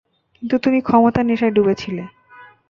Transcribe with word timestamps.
কিন্তু 0.33 0.55
তুমি 0.57 0.79
ক্ষমতার 0.81 1.25
নেশায় 1.25 1.53
ডুবে 1.53 1.73
ছিলে। 1.75 2.03